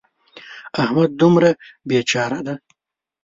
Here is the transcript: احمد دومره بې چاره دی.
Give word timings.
احمد 0.83 1.09
دومره 1.21 1.49
بې 1.87 1.99
چاره 2.11 2.39
دی. 2.45 2.55